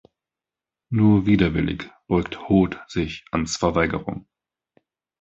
[0.89, 4.25] Nur widerwillig beugt Hod sich Anns Verweigerung.